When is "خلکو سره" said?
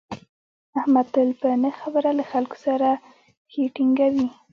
2.31-2.89